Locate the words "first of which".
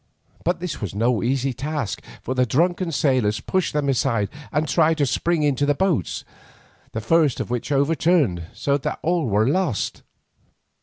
7.01-7.71